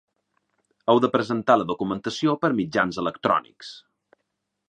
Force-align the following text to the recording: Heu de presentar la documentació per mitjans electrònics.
Heu 0.93 1.01
de 1.03 1.09
presentar 1.15 1.57
la 1.59 1.67
documentació 1.73 2.35
per 2.45 2.51
mitjans 2.61 3.01
electrònics. 3.05 3.71